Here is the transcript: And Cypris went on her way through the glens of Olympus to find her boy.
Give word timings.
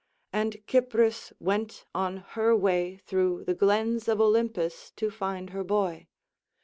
And 0.33 0.57
Cypris 0.67 1.31
went 1.39 1.85
on 1.93 2.25
her 2.33 2.55
way 2.55 2.97
through 2.97 3.43
the 3.45 3.53
glens 3.53 4.07
of 4.07 4.19
Olympus 4.19 4.89
to 4.95 5.11
find 5.11 5.51
her 5.51 5.63
boy. 5.63 6.07